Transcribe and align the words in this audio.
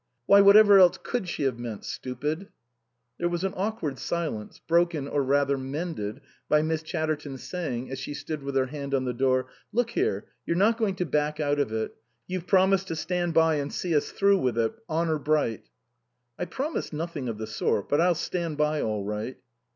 "Why, 0.25 0.41
whatever 0.41 0.79
else 0.79 0.97
could 1.03 1.27
she 1.29 1.43
have 1.43 1.59
meant, 1.59 1.85
stupid?" 1.85 2.47
There 3.19 3.29
was 3.29 3.43
an 3.43 3.53
awkward 3.55 3.99
silence, 3.99 4.57
broken, 4.57 5.07
or 5.07 5.21
rather 5.23 5.59
mended, 5.59 6.21
by 6.49 6.63
Miss 6.63 6.81
Chatterton 6.81 7.37
saying, 7.37 7.91
as 7.91 7.99
she 7.99 8.15
stood 8.15 8.41
with 8.41 8.55
her 8.55 8.65
hand 8.65 8.95
on 8.95 9.05
the 9.05 9.13
door:" 9.13 9.49
Look 9.71 9.91
here, 9.91 10.25
you're 10.43 10.57
not 10.57 10.79
going 10.79 10.95
to 10.95 11.05
back 11.05 11.39
out 11.39 11.59
of 11.59 11.71
it. 11.71 11.93
You've 12.25 12.47
promised 12.47 12.87
to 12.87 12.95
stand 12.95 13.35
by 13.35 13.57
and 13.57 13.71
see 13.71 13.95
us 13.95 14.09
through 14.09 14.39
with 14.39 14.57
it, 14.57 14.73
honour 14.89 15.19
bright."" 15.19 15.69
I 16.39 16.45
promised 16.45 16.93
nothing 16.93 17.29
of 17.29 17.37
the 17.37 17.45
sort, 17.45 17.87
but 17.87 18.01
I'll 18.01 18.15
stand 18.15 18.57
by 18.57 18.81
all 18.81 19.05
right." 19.05 19.37